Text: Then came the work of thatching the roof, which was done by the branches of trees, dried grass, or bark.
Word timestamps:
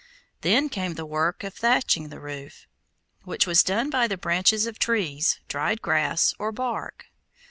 Then 0.41 0.67
came 0.67 0.95
the 0.95 1.05
work 1.05 1.43
of 1.43 1.53
thatching 1.53 2.09
the 2.09 2.19
roof, 2.19 2.65
which 3.23 3.45
was 3.45 3.61
done 3.61 3.91
by 3.91 4.07
the 4.07 4.17
branches 4.17 4.65
of 4.65 4.79
trees, 4.79 5.39
dried 5.47 5.79
grass, 5.83 6.33
or 6.39 6.51
bark. 6.51 7.05